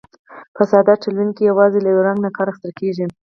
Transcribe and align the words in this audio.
په 0.55 0.63
ساده 0.71 0.93
تلوین 1.01 1.29
کې 1.35 1.43
یوازې 1.51 1.79
له 1.81 1.89
یو 1.93 2.05
رنګ 2.07 2.19
نه 2.25 2.29
کار 2.35 2.47
اخیستل 2.49 2.71
کیږي. 2.79 3.05